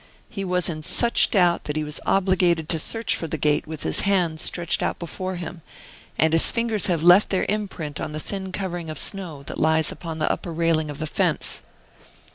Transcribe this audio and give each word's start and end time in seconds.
He 0.29 0.43
was 0.43 0.67
in 0.67 0.81
such 0.81 1.29
doubt 1.29 1.65
that 1.65 1.75
he 1.75 1.83
was 1.83 1.99
obliged 2.07 2.67
to 2.67 2.79
search 2.79 3.15
for 3.15 3.27
the 3.27 3.37
gate 3.37 3.67
with 3.67 3.83
his 3.83 3.99
hand 3.99 4.39
stretched 4.39 4.81
out 4.81 4.97
before 4.97 5.35
him 5.35 5.61
and 6.17 6.33
his 6.33 6.49
fingers 6.49 6.87
have 6.87 7.03
left 7.03 7.29
their 7.29 7.45
imprint 7.47 8.01
on 8.01 8.11
the 8.11 8.19
thin 8.19 8.51
covering 8.51 8.89
of 8.89 8.97
snow 8.97 9.43
that 9.43 9.59
lies 9.59 9.91
upon 9.91 10.17
the 10.17 10.31
upper 10.31 10.51
railing 10.51 10.89
of 10.89 10.97
the 10.97 11.05
fence." 11.05 11.61